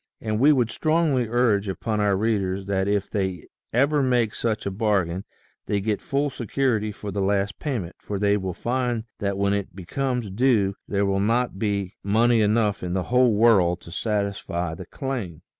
[0.19, 4.71] And we would strongly urge upon our readers that if they ever make such a
[4.71, 5.25] bargain,
[5.67, 9.75] they get full security for the last payment for they will find that when it
[9.75, 14.87] becomes due there will not be money enough in the whole world to satisfy the
[14.87, 15.43] claim.